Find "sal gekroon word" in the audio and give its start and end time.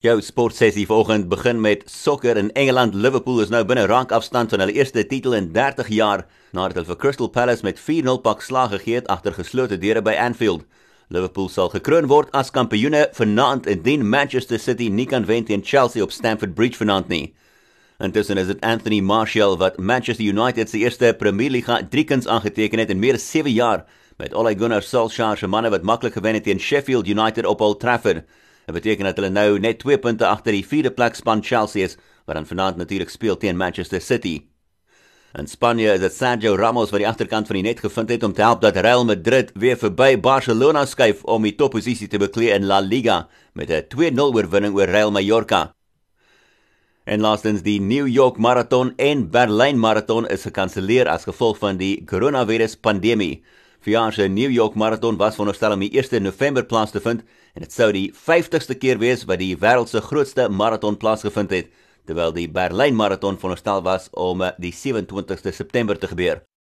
11.52-12.32